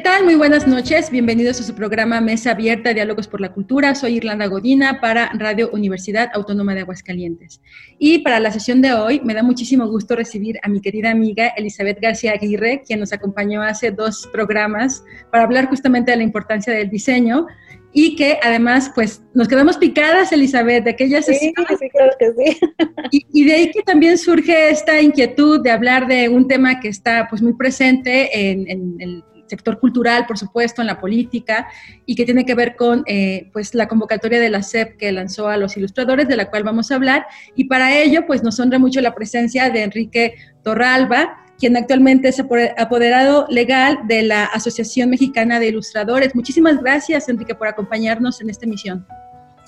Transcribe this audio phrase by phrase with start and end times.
[0.00, 0.24] Tal?
[0.24, 1.10] Muy buenas noches.
[1.10, 3.94] Bienvenidos a su programa Mesa Abierta, Diálogos por la Cultura.
[3.94, 7.60] Soy Irlanda Godina para Radio Universidad Autónoma de Aguascalientes.
[7.98, 11.48] Y para la sesión de hoy me da muchísimo gusto recibir a mi querida amiga
[11.48, 16.72] Elizabeth García Aguirre, quien nos acompañó hace dos programas para hablar justamente de la importancia
[16.72, 17.46] del diseño
[17.92, 21.52] y que además pues nos quedamos picadas, Elizabeth, de aquella sesión.
[21.68, 22.58] Sí, sí, claro que sí.
[23.12, 26.88] Y, y, de ahí que también surge esta inquietud de hablar de un tema que
[26.88, 31.68] está pues muy presente en, en el sector cultural, por supuesto, en la política,
[32.06, 35.48] y que tiene que ver con eh, pues, la convocatoria de la SEP que lanzó
[35.48, 37.26] a los ilustradores, de la cual vamos a hablar.
[37.54, 42.40] Y para ello, pues nos honra mucho la presencia de Enrique Torralba, quien actualmente es
[42.40, 46.34] apoderado legal de la Asociación Mexicana de Ilustradores.
[46.34, 49.06] Muchísimas gracias, Enrique, por acompañarnos en esta emisión.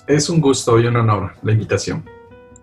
[0.06, 2.02] Es un gusto y un honor la invitación.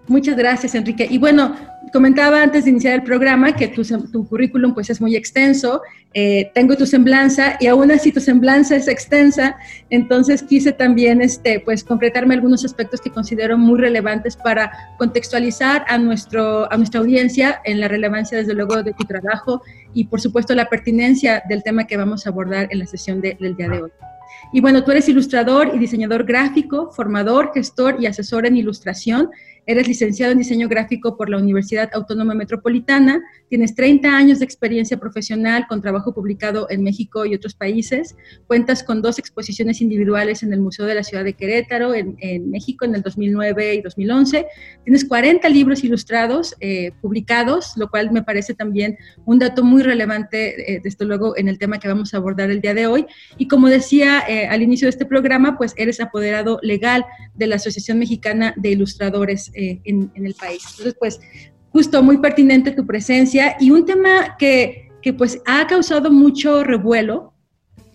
[0.07, 1.07] Muchas gracias, Enrique.
[1.07, 1.55] Y bueno,
[1.91, 5.81] comentaba antes de iniciar el programa que tu, tu currículum pues es muy extenso,
[6.13, 9.57] eh, tengo tu semblanza y aún así tu semblanza es extensa,
[9.89, 15.97] entonces quise también este, pues concretarme algunos aspectos que considero muy relevantes para contextualizar a,
[15.97, 19.61] nuestro, a nuestra audiencia en la relevancia desde luego de tu trabajo
[19.93, 23.37] y por supuesto la pertinencia del tema que vamos a abordar en la sesión de,
[23.39, 23.91] del día de hoy.
[24.51, 29.29] Y bueno, tú eres ilustrador y diseñador gráfico, formador, gestor y asesor en ilustración.
[29.69, 33.21] Eres licenciado en diseño gráfico por la Universidad Autónoma Metropolitana.
[33.49, 38.15] Tienes 30 años de experiencia profesional con trabajo publicado en México y otros países.
[38.47, 42.49] Cuentas con dos exposiciones individuales en el Museo de la Ciudad de Querétaro, en, en
[42.49, 44.47] México, en el 2009 y 2011.
[44.85, 50.77] Tienes 40 libros ilustrados eh, publicados, lo cual me parece también un dato muy relevante,
[50.77, 53.05] eh, desde luego, en el tema que vamos a abordar el día de hoy.
[53.37, 57.57] Y como decía eh, al inicio de este programa, pues eres apoderado legal de la
[57.57, 60.63] Asociación Mexicana de Ilustradores eh, en, el país.
[60.71, 61.19] Entonces, pues,
[61.71, 67.33] justo muy pertinente tu presencia y un tema que, que pues ha causado mucho revuelo,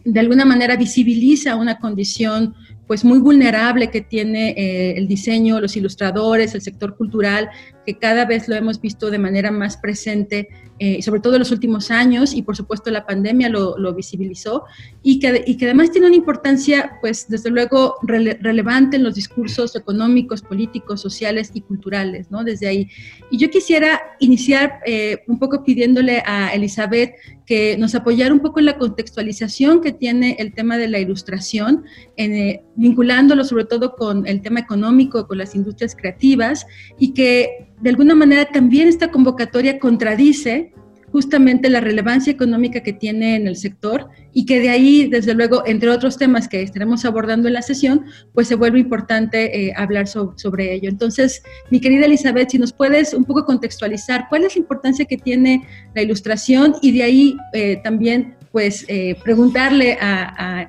[0.04, 2.54] de alguna manera visibiliza una condición
[2.86, 7.48] pues muy vulnerable que tiene eh, el diseño, los ilustradores, el sector cultural,
[7.84, 11.52] que cada vez lo hemos visto de manera más presente, eh, sobre todo en los
[11.52, 14.64] últimos años, y por supuesto la pandemia lo, lo visibilizó,
[15.02, 19.14] y que, y que, además tiene una importancia, pues desde luego, rele relevante en los
[19.14, 22.42] discursos económicos, políticos, sociales y culturales, ¿no?
[22.42, 22.88] Desde ahí.
[23.30, 27.14] Y yo quisiera iniciar eh, un poco pidiéndole a Elizabeth
[27.46, 31.84] que nos apoyara un poco en la contextualización que tiene el tema de la ilustración,
[32.16, 36.66] en, eh, vinculándolo sobre todo con el tema económico, con las industrias creativas,
[36.98, 40.72] y que de alguna manera también esta convocatoria contradice
[41.12, 45.62] justamente la relevancia económica que tiene en el sector y que de ahí, desde luego,
[45.66, 50.08] entre otros temas que estaremos abordando en la sesión, pues se vuelve importante eh, hablar
[50.08, 50.88] so sobre ello.
[50.88, 55.18] Entonces, mi querida Elizabeth, si nos puedes un poco contextualizar cuál es la importancia que
[55.18, 60.68] tiene la ilustración y de ahí eh, también, pues, eh, preguntarle a, a,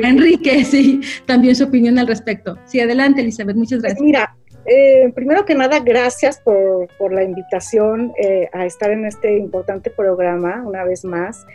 [0.00, 2.56] Enrique, sí, también su opinión al respecto.
[2.66, 4.00] Sí, adelante, Elizabeth, muchas gracias.
[4.00, 4.36] Mira,
[4.66, 9.90] eh, primero que nada, gracias por, por la invitación eh, a estar en este importante
[9.90, 11.46] programa una vez más.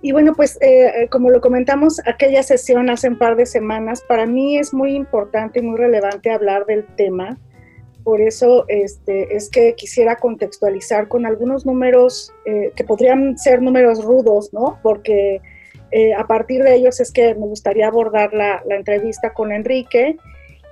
[0.00, 4.26] Y bueno, pues eh, como lo comentamos, aquella sesión hace un par de semanas, para
[4.26, 7.38] mí es muy importante y muy relevante hablar del tema.
[8.02, 14.52] Por eso este, es que quisiera contextualizar con algunos números que podrían ser números rudos,
[14.52, 14.78] ¿no?
[14.82, 15.40] Porque
[16.18, 20.18] a partir de ellos es que me gustaría abordar la, la entrevista con Enrique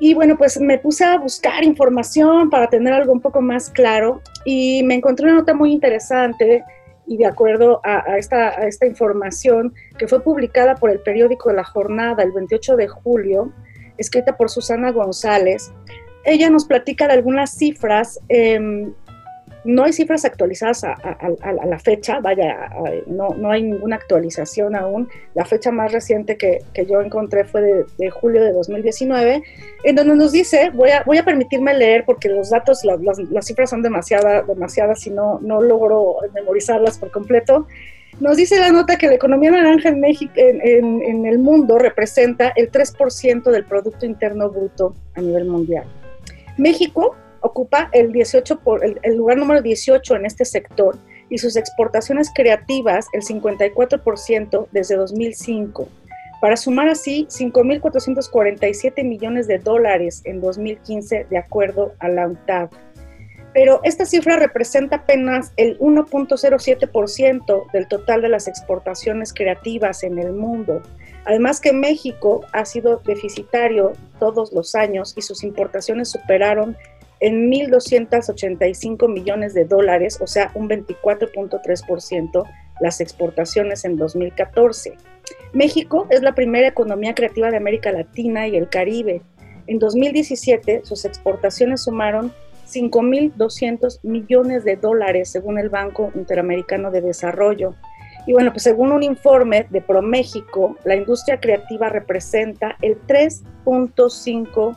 [0.04, 4.20] y bueno, pues me puse a buscar información para tener algo un poco más claro
[4.44, 6.64] y me encontré una nota muy interesante
[7.06, 11.52] y de acuerdo a, a, esta, a esta información que fue publicada por el periódico
[11.52, 13.52] la jornada el 28 de julio,
[13.96, 15.72] escrita por Susana González,
[16.24, 18.58] ella nos platica de algunas cifras eh,
[19.64, 20.96] no hay cifras actualizadas a,
[21.66, 22.70] la fecha, vaya,
[23.06, 25.08] no, no, hay ninguna actualización aún.
[25.34, 29.42] La fecha más reciente que, que yo encontré fue de, julio de 2019,
[29.84, 33.70] en donde nos dice, voy a, voy a permitirme leer porque los datos, las, cifras
[33.70, 37.66] son demasiada, demasiadas y no, no logro memorizarlas por completo.
[38.20, 41.78] Nos dice la nota que la economía naranja en, México, en, en, en el mundo
[41.78, 45.84] representa el 3% del Producto Interno Bruto a nivel mundial.
[46.58, 50.98] México ocupa el, 18 por, el, el, lugar número 18 en este sector
[51.28, 55.88] y sus exportaciones creativas el 54% desde 2005.
[56.40, 62.68] para sumar así 5.447 millones de dólares en 2015, de acuerdo a la UNTAD.
[63.54, 70.32] Pero esta cifra representa apenas el 1.07% del total de las exportaciones creativas en el
[70.32, 70.82] mundo.
[71.26, 76.76] Además que México ha sido deficitario todos los años y sus importaciones superaron
[77.22, 82.44] en 1.285 millones de dólares, o sea, un 24.3%
[82.80, 84.94] las exportaciones en 2014.
[85.52, 89.22] México es la primera economía creativa de América Latina y el Caribe.
[89.68, 92.32] En 2017 sus exportaciones sumaron
[92.68, 97.76] 5.200 millones de dólares según el Banco Interamericano de Desarrollo.
[98.26, 104.76] Y bueno, pues según un informe de ProMéxico, la industria creativa representa el 3.5%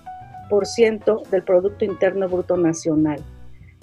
[1.32, 3.24] del Producto Interno Bruto Nacional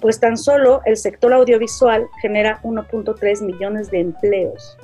[0.03, 4.77] pues tan solo el sector audiovisual genera 1.3 millones de empleos.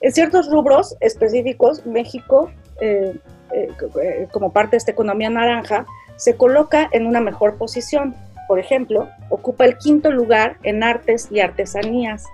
[0.00, 2.50] En ciertos rubros específicos, México,
[2.80, 3.16] eh,
[3.54, 3.68] eh,
[4.02, 8.16] eh, como parte de esta economía naranja, se coloca en una mejor posición.
[8.48, 12.24] Por ejemplo, ocupa el quinto lugar en artes y artesanías,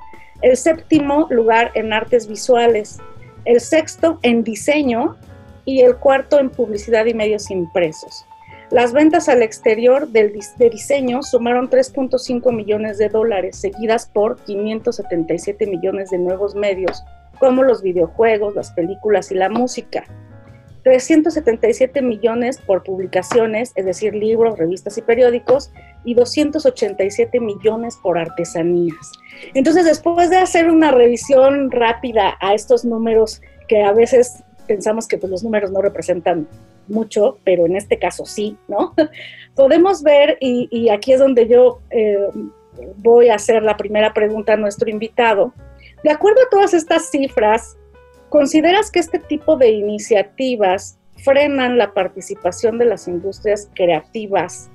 [0.41, 3.01] el séptimo lugar en artes visuales,
[3.45, 5.17] el sexto en diseño
[5.67, 8.25] y el cuarto en publicidad y medios impresos.
[8.71, 10.31] Las ventas al exterior de
[10.71, 17.03] diseño sumaron 3.5 millones de dólares, seguidas por 577 millones de nuevos medios,
[17.39, 20.05] como los videojuegos, las películas y la música.
[20.83, 25.71] 377 millones por publicaciones, es decir, libros, revistas y periódicos,
[26.05, 29.13] y 287 millones por artesanías.
[29.55, 35.17] Entonces, después de hacer una revisión rápida a estos números que a veces pensamos que
[35.17, 36.47] pues, los números no representan
[36.89, 38.95] mucho, pero en este caso sí, ¿no?
[39.55, 42.29] Podemos ver, y, aquí es donde yo eh,
[42.97, 45.53] voy a hacer la primera pregunta a nuestro invitado,
[46.05, 47.77] de acuerdo a todas estas cifras,
[48.29, 54.71] ¿consideras que este tipo de iniciativas frenan la participación de las industrias creativas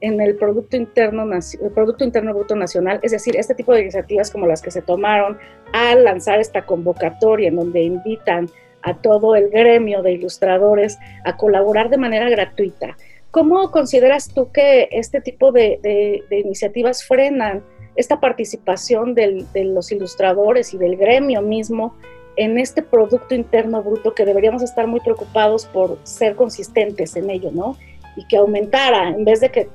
[0.00, 2.98] en el Producto Interno, el Producto Interno Bruto Nacional?
[3.02, 5.38] Es decir, este tipo de iniciativas como las que se tomaron
[5.72, 8.48] al lanzar esta convocatoria en donde invitan
[8.84, 12.96] a todo el gremio de ilustradores a colaborar de manera gratuita.
[13.30, 17.64] ¿Cómo consideras tú que este tipo de, iniciativas frenan
[17.96, 21.96] esta participación de los ilustradores y del gremio mismo
[22.36, 27.50] en este Producto Interno Bruto que deberíamos estar muy preocupados por ser consistentes en ello,
[27.52, 27.76] ¿no?
[28.16, 29.68] Y que aumentara en vez de que,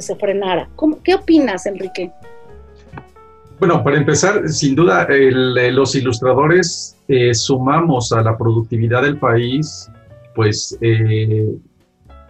[0.00, 0.68] se frenara.
[1.02, 2.12] ¿Qué opinas, Enrique?
[3.58, 9.90] Bueno, para empezar, sin duda, los ilustradores eh, sumamos a la productividad del país,
[10.34, 11.54] pues eh,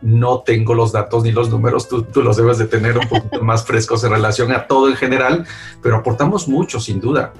[0.03, 3.65] no tengo los datos ni los números, tú, los debes de tener un poquito más
[3.65, 5.47] frescos en relación a todo en general,
[5.83, 7.33] pero aportamos mucho, sin duda.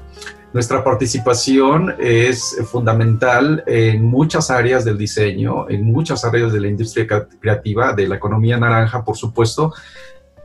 [0.53, 7.07] Nuestra participación es fundamental en muchas áreas del diseño, en muchas áreas de la industria
[7.41, 9.73] creativa, de la economía naranja, por supuesto,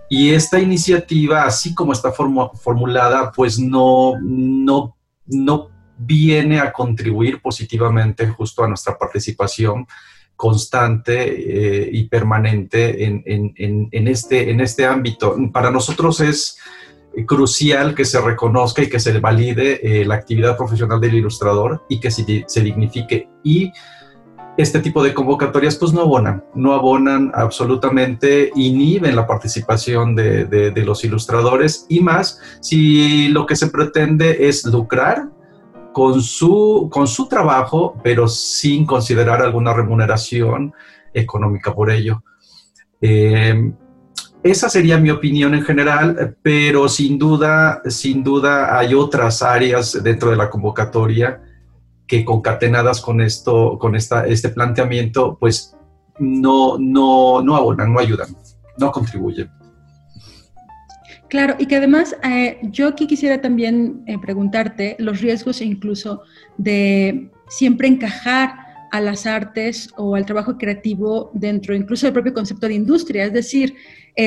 [0.10, 4.96] y esta iniciativa, así como está formulada, pues no, no,
[5.28, 5.70] no
[6.00, 9.86] viene a contribuir positivamente justo a nuestra participación
[10.36, 15.36] constante eh, y permanente en, en, en, este, en este ámbito.
[15.52, 16.58] Para nosotros es
[17.28, 22.00] crucial que se reconozca y que se valide eh, la actividad profesional del ilustrador y
[22.00, 23.28] que se, se dignifique.
[23.44, 23.74] Y
[24.58, 30.72] este tipo de convocatorias pues no abonan, no abonan absolutamente, inhiben la participación de, de,
[30.72, 35.30] de los ilustradores y más si lo que se pretende es lucrar
[35.94, 40.74] con su, con su trabajo, pero sin considerar alguna remuneración
[41.14, 42.24] económica por ello.
[43.02, 43.74] Eh,
[44.42, 50.32] esa sería mi opinión en general, pero sin duda, sin duda hay otras áreas dentro
[50.32, 51.42] de la convocatoria
[52.08, 55.76] que concatenadas con esto, con esta, este planteamiento, pues
[56.20, 58.30] no, no, no abonan, no ayudan,
[58.78, 59.59] no contribuyen.
[61.30, 66.24] Claro, y que además eh, yo aquí quisiera también eh, preguntarte los riesgos incluso
[66.58, 68.56] de siempre encajar
[68.92, 73.34] a las artes o al trabajo creativo dentro incluso del propio concepto de industria, es
[73.34, 73.76] decir,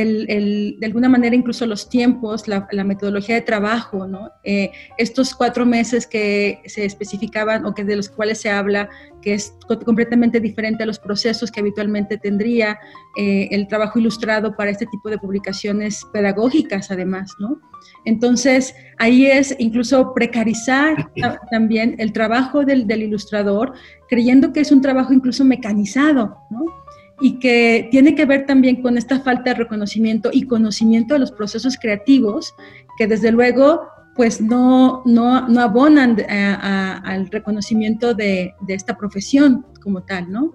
[0.00, 4.30] el, de alguna manera incluso los tiempos, la, metodología de trabajo, ¿no?
[4.42, 8.88] Eh, estos cuatro meses que se especificaban o que de los cuales se habla,
[9.20, 12.78] que es completamente diferente a los procesos que habitualmente tendría
[13.18, 17.60] eh, el trabajo ilustrado para este tipo de publicaciones pedagógicas, además, ¿no?
[18.06, 21.10] Entonces, ahí es incluso precarizar
[21.50, 23.74] también el trabajo del, del ilustrador,
[24.08, 26.81] creyendo que es un trabajo incluso mecanizado, ¿no?
[27.22, 31.30] Y que tiene que ver también con esta falta de reconocimiento y conocimiento de los
[31.30, 32.54] procesos creativos,
[32.98, 33.82] que desde luego
[34.14, 40.52] pues no, no, no abonan al reconocimiento de, de esta profesión como tal, ¿no?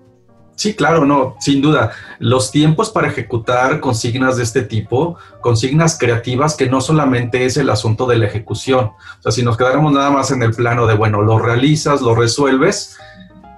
[0.55, 1.91] Sí, claro, no, sin duda.
[2.19, 7.69] Los tiempos para ejecutar consignas de este tipo, consignas creativas que no solamente es el
[7.69, 8.85] asunto de la ejecución.
[9.19, 12.15] O sea, si nos quedáramos nada más en el plano de, bueno, lo realizas, lo
[12.15, 12.97] resuelves,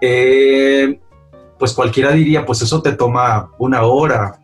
[0.01, 0.99] eh,
[1.59, 4.39] pues cualquiera diría, pues eso te toma una hora,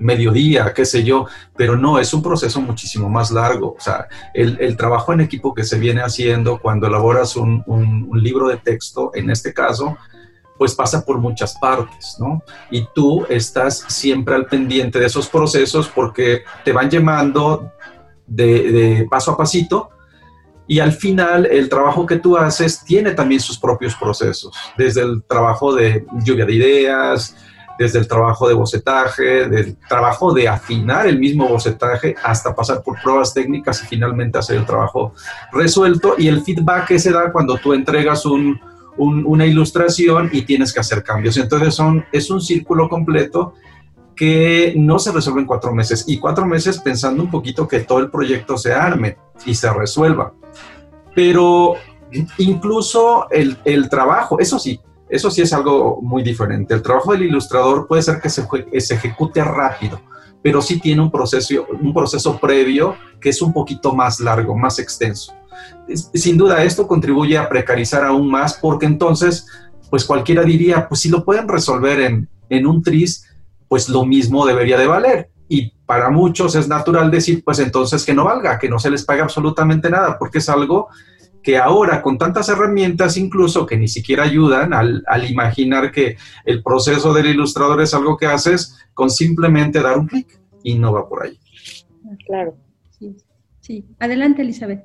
[0.00, 3.74] mediodía, qué sé yo, pero no, es un proceso muchísimo más largo.
[3.76, 8.48] O sea, el, trabajo en equipo que se viene haciendo cuando elaboras un, un libro
[8.48, 9.96] de texto, en este caso,
[10.58, 12.42] pues pasa por muchas partes, ¿no?
[12.70, 17.72] Y tú estás siempre al pendiente de esos procesos porque te van llamando
[18.26, 19.90] de, paso a pasito
[20.68, 25.24] y al final el trabajo que tú haces tiene también sus propios procesos, desde el
[25.24, 27.34] trabajo de lluvia de ideas,
[27.78, 33.00] desde el trabajo de bocetaje, del trabajo de afinar el mismo bocetaje hasta pasar por
[33.00, 35.14] pruebas técnicas y finalmente hacer el trabajo
[35.52, 38.60] resuelto y el feedback que se da cuando tú entregas un,
[38.98, 41.36] una ilustración y tienes que hacer cambios.
[41.36, 43.54] Entonces son, es un círculo completo
[44.16, 48.00] que no se resuelve en cuatro meses y cuatro meses pensando un poquito que todo
[48.00, 50.34] el proyecto se arme y se resuelva.
[51.18, 51.74] Pero
[52.38, 56.74] incluso el, el trabajo, eso sí, eso sí es algo muy diferente.
[56.74, 58.46] El trabajo del ilustrador puede ser que se,
[58.78, 60.00] se ejecute rápido,
[60.40, 64.78] pero sí tiene un proceso, un proceso previo que es un poquito más largo, más
[64.78, 65.34] extenso
[66.14, 69.44] sin duda esto contribuye a precarizar aún más porque entonces,
[69.90, 73.26] pues cualquiera diría, pues si lo pueden resolver en, en un tris,
[73.66, 75.30] pues lo mismo debería de valer.
[75.88, 79.22] Para muchos es natural decir, pues entonces que no valga, que no se les pague
[79.22, 80.88] absolutamente nada, porque es algo
[81.42, 86.62] que ahora con tantas herramientas incluso que ni siquiera ayudan al, al, imaginar que el
[86.62, 91.08] proceso del ilustrador es algo que haces con simplemente dar un clic y no va
[91.08, 91.38] por ahí.
[92.26, 92.54] Claro.
[93.68, 94.82] Sí, adelante Elizabeth.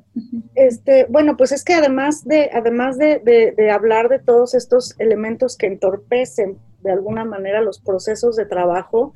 [0.55, 5.67] Este, bueno, pues es que además de, además de, hablar de todos estos elementos que
[5.67, 9.13] entorpecen de alguna manera los procesos de trabajo,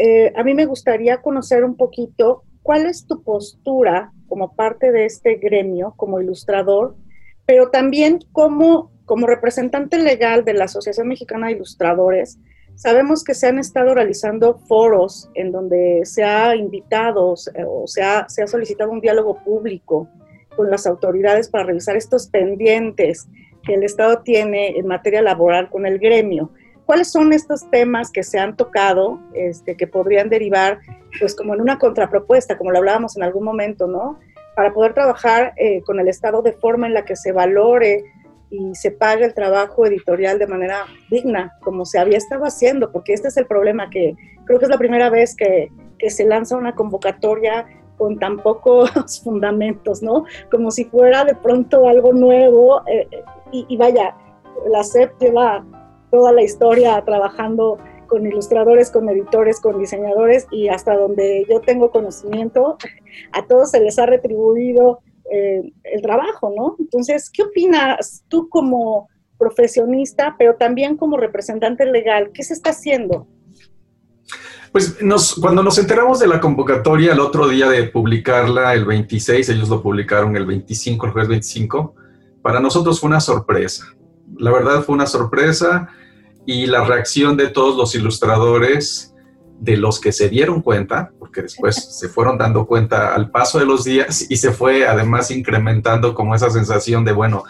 [0.00, 5.04] eh, a mí me gustaría conocer un poquito cuál es tu postura como parte de
[5.04, 6.96] este gremio, como ilustrador,
[7.46, 12.38] pero también como, como representante legal de la Asociación Mexicana de Ilustradores,
[12.80, 18.26] Sabemos que se han estado realizando foros en donde se ha invitado o se ha,
[18.26, 20.08] se ha solicitado un diálogo público
[20.56, 23.28] con las autoridades para revisar estos pendientes
[23.64, 26.52] que el Estado tiene en materia laboral con el gremio.
[26.90, 30.80] ¿Cuáles son estos temas que se han tocado, este, que podrían derivar,
[31.20, 34.18] pues como en una contrapropuesta, como lo hablábamos en algún momento, ¿no?
[34.56, 38.02] Para poder trabajar eh, con el Estado de forma en la que se valore
[38.50, 43.12] y se pague el trabajo editorial de manera digna, como se había estado haciendo, porque
[43.12, 46.56] este es el problema que creo que es la primera vez que, que se lanza
[46.56, 47.66] una convocatoria
[47.98, 48.90] con tan pocos
[49.22, 50.24] fundamentos, ¿no?
[50.50, 53.06] Como si fuera de pronto algo nuevo eh,
[53.52, 54.12] y, y, vaya,
[54.66, 55.64] la SEP lleva
[56.10, 61.90] toda la historia trabajando con ilustradores, con editores, con diseñadores y hasta donde yo tengo
[61.90, 62.76] conocimiento,
[63.32, 65.00] a todos se les ha retribuido
[65.30, 66.76] eh, el trabajo, ¿no?
[66.78, 72.30] Entonces, ¿qué opinas tú como profesionista, pero también como representante legal?
[72.34, 73.28] ¿Qué se está haciendo?
[74.72, 74.98] Pues
[75.40, 79.82] cuando nos enteramos de la convocatoria el otro día de publicarla, el 26, ellos lo
[79.82, 81.94] publicaron el 25, el jueves 25,
[82.42, 83.86] para nosotros fue una sorpresa.
[84.36, 85.88] La verdad fue una sorpresa
[86.46, 89.14] y la reacción de todos los ilustradores
[89.58, 93.66] de los que se dieron cuenta, porque después se fueron dando cuenta al paso de
[93.66, 97.44] los días y se fue además incrementando como esa sensación de, bueno,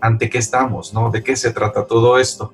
[0.00, 0.94] ¿ante qué estamos?
[0.94, 1.10] ¿no?
[1.10, 2.52] ¿De qué se trata todo esto?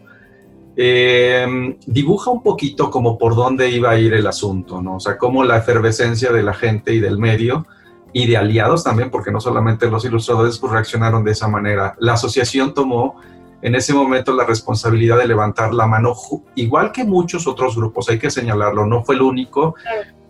[0.80, 4.96] Em, dibuja un poquito como por dónde iba a ir el asunto, ¿no?
[4.96, 7.66] O sea, cómo la efervescencia de la gente y del medio
[8.12, 11.96] y de aliados también, porque no solamente los ilustradores pues, reaccionaron de esa manera.
[11.98, 13.16] La asociación tomó
[13.60, 16.14] en ese momento la responsabilidad de levantar la mano,
[16.54, 19.74] igual que muchos otros grupos, hay que señalarlo, no fue el único.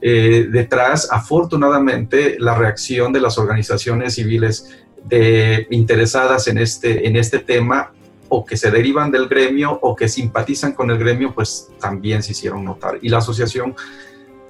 [0.01, 7.41] Eh, detrás, afortunadamente, la reacción de las organizaciones civiles de, interesadas en este, en este
[7.41, 7.93] tema
[8.31, 12.33] o que se derivan del gremio o que simpatizan con el gremio, pues también se
[12.33, 12.99] hicieron notar.
[13.03, 13.75] Y la asociación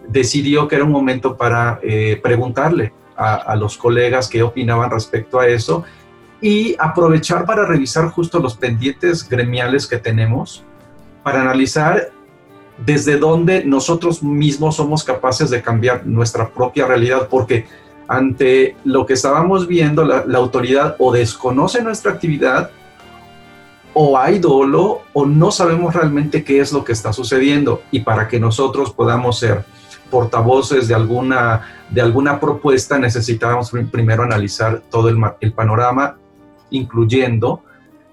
[0.09, 5.41] decidió que era un momento para eh, preguntarle a, a, los colegas qué opinaban respecto
[5.41, 5.85] a eso
[6.41, 10.65] y aprovechar para revisar justo los pendientes gremiales que tenemos,
[11.23, 12.11] para analizar
[12.85, 17.67] desde dónde nosotros mismos somos capaces de cambiar nuestra propia realidad, porque
[18.07, 22.71] ante lo que estábamos viendo, la, autoridad o desconoce nuestra actividad,
[23.95, 27.83] o hay dolo, o no sabemos realmente qué es lo que está sucediendo.
[27.91, 29.65] Y para que nosotros podamos ser
[30.09, 36.17] portavoces de alguna, de alguna propuesta, necesitábamos primero analizar todo el, el panorama,
[36.71, 37.63] incluyendo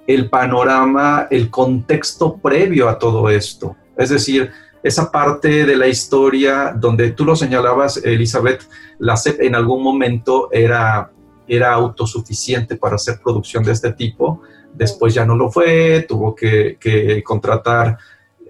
[0.07, 3.75] el panorama, el contexto previo a todo esto.
[3.97, 4.51] Es decir,
[4.83, 8.69] esa parte de la historia donde tú lo señalabas, Elizabeth,
[8.99, 11.11] la CEP en algún momento era,
[11.47, 14.41] era autosuficiente para hacer producción de este tipo,
[14.73, 16.77] después ya no lo fue, tuvo que,
[17.25, 17.97] contratar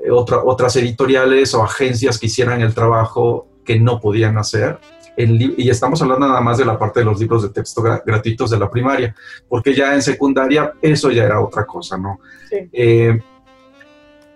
[0.04, 4.80] eh, otras editoriales o agencias que hicieran el trabajo que no podían hacer.
[5.18, 8.60] Y estamos hablando nada más de la parte de los libros de texto gratuitos de
[8.60, 9.16] la primaria,
[9.48, 12.20] porque ya en secundaria eso ya era otra cosa, ¿no?
[12.50, 12.70] Sí.
[12.74, 13.20] Eh,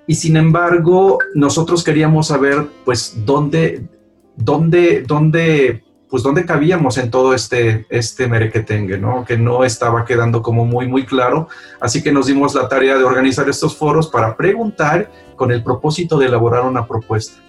[0.10, 3.88] y sin embargo, nosotros queríamos saber, pues, dónde,
[4.36, 9.24] dónde, dónde, pues, dónde cabíamos en todo este, este merequetengue, ¿no?
[9.24, 11.48] Que no estaba quedando como muy, muy claro.
[11.80, 16.18] Así que nos dimos la tarea de organizar estos foros para preguntar con el propósito
[16.18, 17.44] de elaborar una propuesta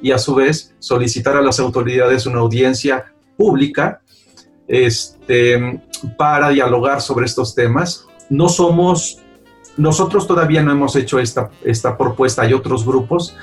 [0.00, 4.00] y a su vez solicitar a las autoridades una audiencia pública
[4.66, 5.80] este,
[6.16, 8.06] para dialogar sobre estos temas.
[8.30, 9.20] No somos
[9.78, 12.42] nosotros todavía no hemos hecho esta, esta propuesta.
[12.42, 13.36] Hay otros grupos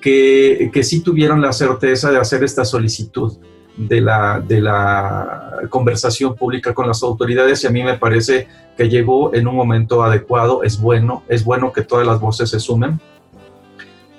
[0.00, 3.36] que, que sí tuvieron la certeza de hacer esta solicitud
[3.76, 8.46] de la, de la conversación pública con las autoridades y a mí me parece
[8.76, 12.60] que llegó en un momento adecuado, es bueno, es bueno que todas las voces se
[12.60, 13.00] sumen.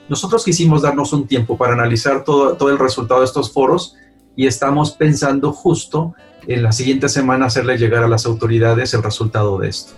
[0.08, 3.96] Nosotros quisimos darnos un tiempo para analizar todo, el resultado de estos foros
[4.36, 6.14] y estamos pensando justo
[6.48, 9.94] en la siguiente semana hacerle llegar a las autoridades el resultado de esto.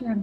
[0.00, 0.20] Claro.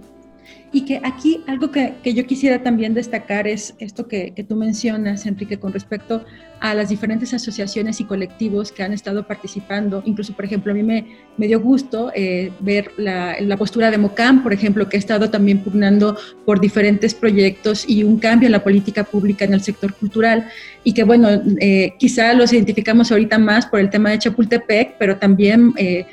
[0.74, 4.56] Y que aquí algo que, que yo quisiera también destacar es esto que, que, tú
[4.56, 6.24] mencionas, Enrique, con respecto
[6.58, 10.02] a las diferentes asociaciones y colectivos que han estado participando.
[10.04, 13.98] Incluso, por ejemplo, a mí me, me dio gusto eh, ver la, la, postura de
[13.98, 18.52] MOCAM, por ejemplo, que ha estado también pugnando por diferentes proyectos y un cambio en
[18.52, 20.48] la política pública en el sector cultural.
[20.82, 21.28] Y que, bueno,
[21.60, 25.72] eh, quizá los identificamos ahorita más por el tema de Chapultepec, pero también...
[25.76, 26.04] Eh,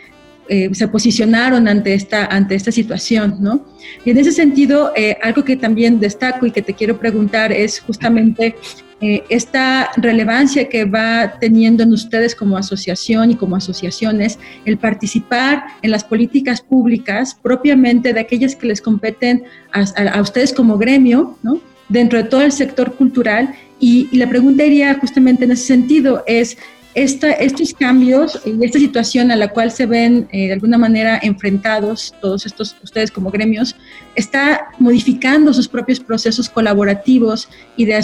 [0.50, 3.66] eh, se posicionaron ante esta, ante esta situación, ¿no?
[4.04, 7.80] Y en ese sentido, eh, algo que también destaco y que te quiero preguntar es
[7.80, 8.56] justamente
[9.00, 15.64] eh, esta relevancia que va teniendo en ustedes como asociación y como asociaciones el participar
[15.82, 21.62] en las políticas públicas propiamente de aquellas que les competen a, ustedes como gremio, ¿no?
[21.90, 23.56] Dentro de todo el sector cultural.
[23.80, 26.58] Y, y la pregunta iría justamente en ese sentido, es
[26.94, 32.14] estos cambios y esta situación a la cual se ven eh, de alguna manera enfrentados
[32.22, 33.76] todos estos, ustedes como gremios,
[34.16, 37.96] está modificando sus propios procesos colaborativos y, de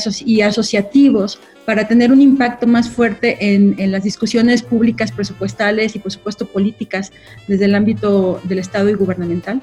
[0.43, 6.45] asociativos para tener un impacto más fuerte en, las discusiones públicas, presupuestales y por supuesto
[6.45, 7.12] políticas
[7.47, 9.62] desde el ámbito del Estado y gubernamental?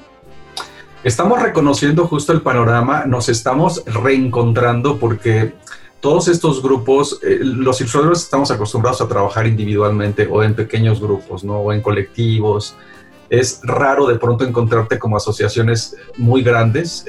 [1.03, 5.53] Estamos reconociendo justo el panorama, nos estamos reencontrando porque
[6.05, 11.43] todos estos grupos, eh, los ilustradores estamos acostumbrados a trabajar individualmente o en pequeños grupos,
[11.43, 11.57] ¿no?
[11.57, 12.75] O en colectivos.
[13.27, 17.05] Es raro de pronto encontrarte como asociaciones muy grandes.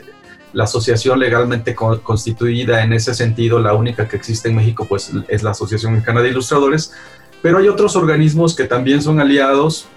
[0.55, 5.43] La asociación legalmente constituida en ese sentido, la única que existe en México, pues es
[5.43, 6.95] la Asociación Mexicana de Ilustradores.
[7.43, 9.89] Pero hay otros organismos que también son aliados.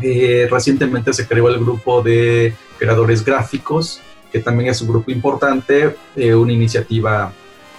[0.00, 5.96] Eh, recientemente se creó el grupo de creadores gráficos, que también es un grupo importante,
[6.14, 7.32] eh, una iniciativa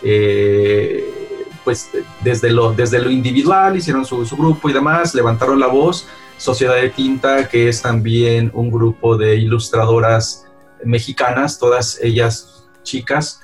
[0.04, 1.24] eh,
[1.64, 1.90] pues
[2.22, 6.08] desde lo, desde lo individual hicieron su, grupo y demás, levantaron la voz.
[6.38, 10.46] Sociedad de Tinta, que es también un grupo de ilustradoras
[10.84, 13.40] mexicanas, todas ellas chicas,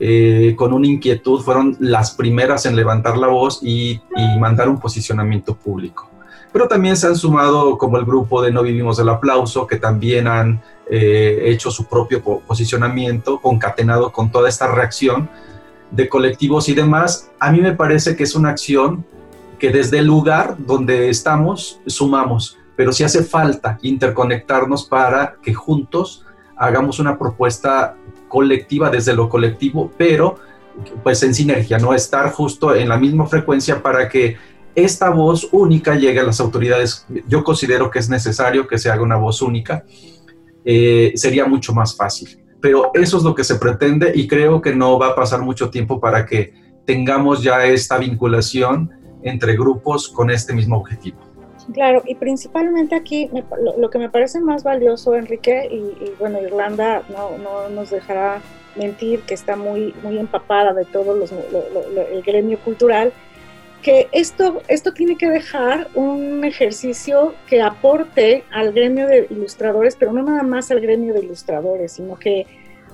[0.00, 4.00] eh, con una inquietud, fueron las primeras en levantar la voz y,
[4.40, 6.10] mandar un posicionamiento público.
[6.52, 10.26] Pero también se han sumado como el grupo de No Vivimos del Aplauso, que también
[10.26, 10.60] han
[10.90, 15.30] eh, hecho su propio posicionamiento, concatenado con toda esta reacción
[15.92, 19.04] de colectivos y demás, a mí me parece que es una acción
[19.58, 26.24] que desde el lugar donde estamos sumamos, pero sí hace falta interconectarnos para que juntos
[26.56, 27.94] hagamos una propuesta
[28.28, 30.36] colectiva desde lo colectivo, pero
[31.02, 34.36] pues en sinergia, no estar justo en la misma frecuencia para que
[34.74, 37.06] esta voz única llegue a las autoridades.
[37.28, 39.84] Yo considero que es necesario que se haga una voz única,
[40.64, 44.74] eh, sería mucho más fácil pero eso es lo que se pretende y creo que
[44.74, 46.54] no va a pasar mucho tiempo para que
[46.86, 48.90] tengamos ya esta vinculación
[49.22, 51.18] entre grupos con este mismo objetivo.
[51.74, 53.30] Claro, y principalmente aquí
[53.78, 58.40] lo, que me parece más valioso, Enrique, y, bueno, Irlanda no, no, nos dejará
[58.76, 63.12] mentir que está muy, muy empapada de todo los, el gremio cultural,
[63.82, 70.12] que esto, esto tiene que dejar un ejercicio que aporte al gremio de ilustradores, pero
[70.12, 72.46] no nada más al gremio de ilustradores, sino que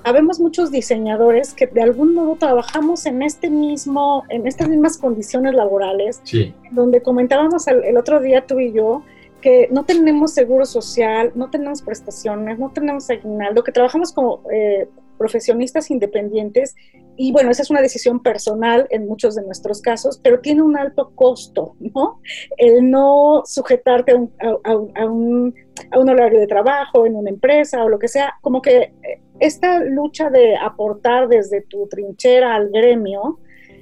[0.04, 5.54] habemos muchos diseñadores que de algún modo trabajamos en este mismo, en estas mismas condiciones
[5.54, 9.02] laborales, Sí, donde comentábamos el, el otro día tú y yo
[9.40, 14.88] que no tenemos seguro social, no tenemos prestaciones, no tenemos aguinaldo, que trabajamos como eh,
[15.18, 16.74] profesionistas independientes
[17.16, 20.76] y bueno, esa es una decisión personal en muchos de nuestros casos, pero tiene un
[20.78, 22.20] alto costo, ¿no?
[22.56, 24.32] El no sujetarte a un,
[24.94, 25.54] a- un-
[25.90, 29.20] a un horario de trabajo en una empresa o lo que sea, como que eh,
[29.40, 33.38] esta lucha de aportar desde tu trinchera al gremio,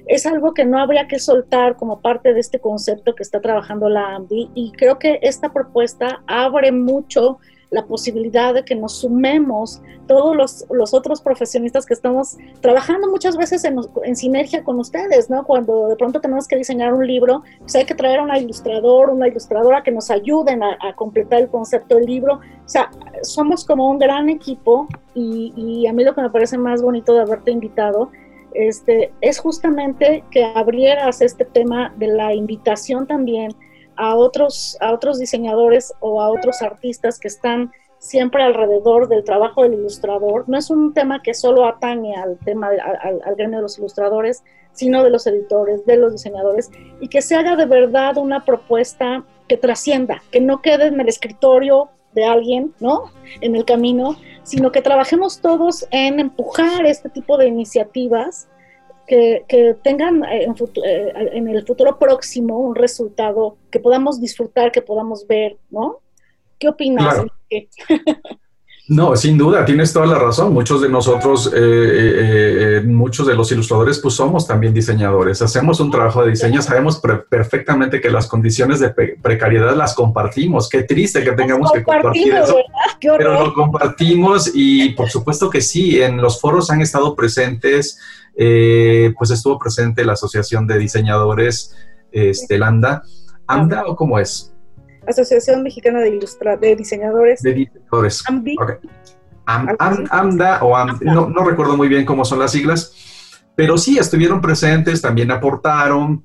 [0.07, 3.89] es algo que no habría que soltar como parte de este concepto que está trabajando
[3.89, 7.39] la AMBI y creo que esta propuesta abre mucho
[7.69, 13.35] la posibilidad de que nos sumemos todos los, los otros profesionistas que estamos trabajando muchas
[13.35, 15.43] veces en, en sinergia con ustedes, ¿no?
[15.43, 19.09] Cuando de pronto tenemos que diseñar un libro, pues hay que traer a un ilustrador,
[19.09, 22.35] una ilustradora que nos ayuden a, completar el concepto del libro.
[22.35, 22.89] O sea,
[23.21, 27.13] somos como un gran equipo y, y a mí lo que me parece más bonito
[27.13, 28.09] de haberte invitado
[28.57, 33.53] este, es justamente que abrieras este tema de la invitación también
[33.97, 39.63] a otros, a otros diseñadores o a otros artistas que están siempre alrededor del trabajo
[39.63, 40.45] del ilustrador.
[40.47, 44.43] No es un tema que solo atañe al tema al, al gremio de los ilustradores,
[44.71, 46.69] sino de los editores, de los diseñadores,
[47.01, 51.07] y que se haga de verdad una propuesta que trascienda, que no quede en el
[51.07, 53.11] escritorio de alguien, ¿no?
[53.41, 58.47] En el camino, sino que trabajemos todos en empujar este tipo de iniciativas
[59.07, 64.71] que, que tengan eh, en, eh, en el futuro próximo un resultado que podamos disfrutar,
[64.71, 65.99] que podamos ver, ¿no?
[66.59, 67.15] ¿Qué opinas?
[67.15, 67.31] Claro.
[68.89, 70.53] No, sin duda, tienes toda la razón.
[70.53, 75.41] Muchos de nosotros, eh, eh, eh, muchos de los ilustradores, pues somos también diseñadores.
[75.41, 78.91] Hacemos un trabajo de diseño, sabemos perfectamente que las condiciones de
[79.21, 80.69] precariedad las compartimos.
[80.69, 82.33] Qué triste que tengamos que compartir
[83.01, 87.99] Pero lo compartimos y por supuesto que sí, en los foros han estado presentes,
[88.37, 91.75] eh, pues estuvo presente la Asociación de Diseñadores,
[92.11, 93.03] este, Landa.
[93.47, 94.53] ¿AMDA o cómo es?
[95.07, 98.23] Asociación Mexicana de, Ilustra de Diseñadores, De diseñadores.
[98.27, 98.55] AMBI.
[98.61, 98.71] Ok.
[99.45, 100.03] Am- Algo am- así.
[100.11, 102.93] AMDA o AM- no, no recuerdo muy bien cómo son las siglas,
[103.55, 106.23] pero sí estuvieron presentes, también aportaron.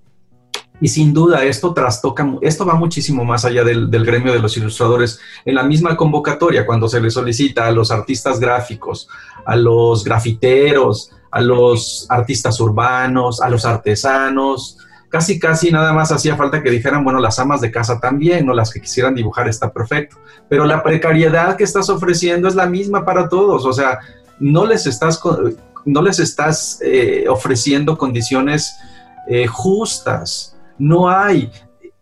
[0.81, 4.57] Y sin duda esto trastoca, esto va muchísimo más allá del, del gremio de los
[4.57, 5.21] ilustradores.
[5.45, 9.09] En la misma convocatoria, cuando se les solicita a los artistas gráficos,
[9.47, 16.37] a los grafiteros, a los artistas urbanos, a los artesanos, casi casi nada más hacía
[16.37, 19.73] falta que dijeran, bueno, las amas de casa también, o las que quisieran dibujar está
[19.73, 20.17] perfecto
[20.53, 24.01] pero la precariedad que estás ofreciendo es la misma para todos, o sea,
[24.39, 25.19] no les estás,
[25.87, 28.77] no les estás eh, ofreciendo condiciones
[29.29, 31.51] eh, justas, no hay,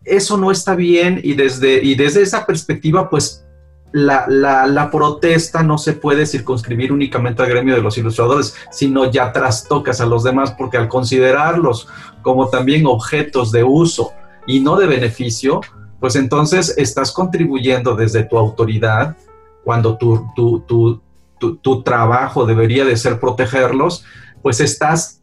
[0.04, 3.44] eso no está bien y desde, y desde esa perspectiva, pues
[3.92, 9.32] la, la, protesta no se puede circunscribir únicamente al gremio de los ilustradores, sino ya
[9.32, 11.88] trastocas a los demás, porque al considerarlos
[12.22, 14.12] como también objetos de uso
[14.46, 15.60] y no de beneficio,
[15.98, 19.16] pues entonces estás contribuyendo desde tu autoridad,
[19.64, 21.00] cuando tu, tu, tu,
[21.38, 24.04] tu, tu trabajo debería de ser protegerlos,
[24.42, 25.20] pues estás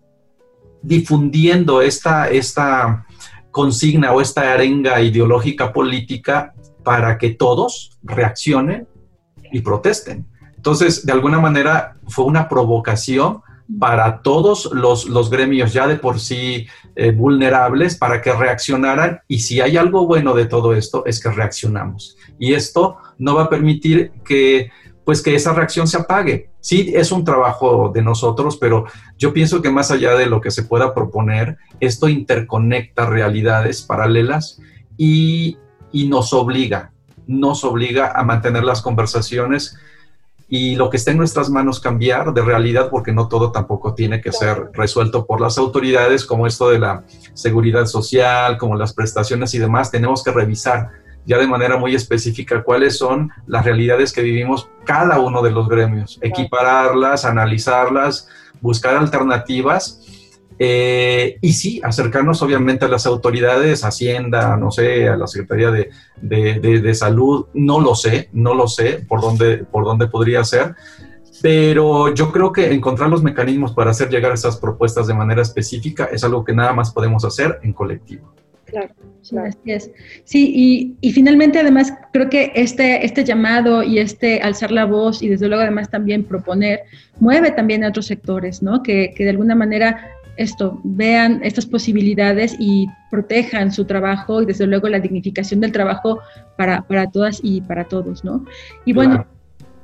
[0.82, 3.06] difundiendo esta, esta
[3.52, 6.54] consigna o esta arenga ideológica política
[6.88, 8.88] para que todos reaccionen
[9.52, 10.26] y protesten.
[10.56, 13.42] Entonces, de alguna manera, fue una provocación
[13.78, 19.40] para todos los, los gremios ya de por sí eh, vulnerables para que reaccionaran y
[19.40, 23.50] si hay algo bueno de todo esto es que reaccionamos y esto no va a
[23.50, 24.72] permitir que
[25.04, 26.52] pues que esa reacción se apague.
[26.62, 28.86] Sí, es un trabajo de nosotros, pero
[29.18, 34.62] yo pienso que más allá de lo que se pueda proponer, esto interconecta realidades paralelas
[34.98, 35.58] y,
[35.98, 36.92] y nos obliga,
[37.26, 39.76] nos obliga a mantener las conversaciones
[40.48, 44.22] y lo que está en nuestras manos cambiar de realidad, porque no todo tampoco tiene
[44.22, 49.56] que ser resuelto por las autoridades, como esto de la seguridad social, como las prestaciones
[49.56, 50.92] y demás, tenemos que revisar
[51.26, 55.68] ya de manera muy específica cuáles son las realidades que vivimos cada uno de los
[55.68, 58.30] gremios, equipararlas, analizarlas,
[58.62, 60.07] buscar alternativas.
[60.60, 65.90] Eh, y sí, acercarnos obviamente a las autoridades, Hacienda, no sé, a la Secretaría de,
[66.22, 70.44] de, de, de Salud, no lo sé, no lo sé por dónde, por dónde podría
[70.44, 70.76] ser,
[71.42, 76.06] pero yo creo que encontrar los mecanismos para hacer llegar esas propuestas de manera específica
[76.06, 78.34] es algo que nada más podemos hacer en colectivo.
[78.66, 78.94] Claro.
[79.22, 79.92] Sí, así es.
[80.24, 85.22] Sí, y, y, finalmente además creo que este, este llamado y este alzar la voz
[85.22, 86.82] y desde luego además también proponer
[87.20, 88.84] mueve también a otros sectores, ¿no?
[88.84, 94.68] Que, que de alguna manera esto, vean estas posibilidades y protejan su trabajo y desde
[94.68, 96.20] luego la dignificación del trabajo
[96.58, 98.46] para, para todas y para todos, ¿no?
[98.86, 99.26] Y bueno.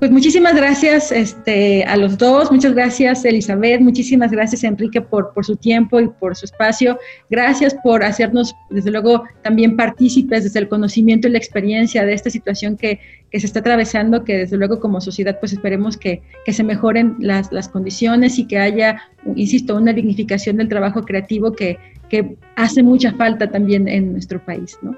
[0.03, 5.45] Pues muchísimas gracias este, a los dos, muchas gracias Elizabeth, muchísimas gracias Enrique por, por
[5.45, 6.99] su tiempo y por su espacio.
[7.29, 12.29] Gracias por hacernos, desde luego, también partícipes desde el conocimiento y la experiencia de esta
[12.29, 12.99] situación que,
[13.31, 17.49] que se está atravesando, que desde luego como sociedad pues esperemos que, se mejoren las,
[17.53, 19.03] las, condiciones y que haya,
[19.37, 21.77] insisto, una dignificación del trabajo creativo que,
[22.09, 24.77] que hace mucha falta también en nuestro país.
[24.81, 24.97] ¿no?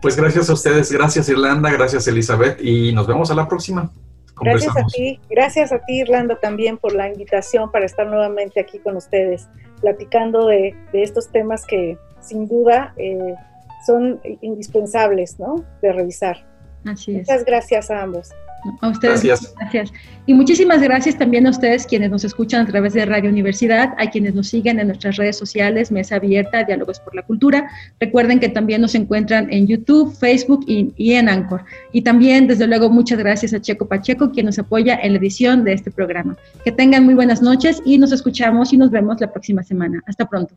[0.00, 3.92] Pues gracias a ustedes, gracias Irlanda, gracias Elizabeth y nos vemos a la próxima.
[4.40, 8.78] Gracias a ti, gracias a ti Irlanda también por la invitación para estar nuevamente aquí
[8.78, 9.48] con ustedes,
[9.80, 13.34] platicando de, de estos temas que sin duda eh,
[13.86, 15.64] son indispensables ¿no?
[15.82, 16.44] de revisar.
[16.84, 17.18] Así es.
[17.18, 18.30] Muchas gracias a ambos.
[18.80, 19.22] A ustedes.
[19.22, 19.54] Gracias.
[19.58, 19.92] gracias.
[20.26, 24.10] Y muchísimas gracias también a ustedes quienes nos escuchan a través de Radio Universidad, a
[24.10, 27.68] quienes nos siguen en nuestras redes sociales, Mesa Abierta, Diálogos por la Cultura.
[28.00, 31.64] Recuerden que también nos encuentran en YouTube, Facebook y, y en Anchor.
[31.92, 35.64] Y también, desde luego, muchas gracias a Checo Pacheco, quien nos apoya en la edición
[35.64, 36.36] de este programa.
[36.64, 40.02] Que tengan muy buenas noches y nos escuchamos y nos vemos la próxima semana.
[40.06, 40.56] Hasta pronto.